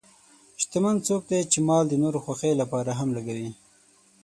شتمن 0.61 0.95
څوک 1.07 1.21
دی 1.31 1.39
چې 1.51 1.59
مال 1.67 1.83
د 1.89 1.93
نورو 2.03 2.19
خوښۍ 2.25 2.53
لپاره 2.61 2.91
هم 2.99 3.09
لګوي. 3.17 3.51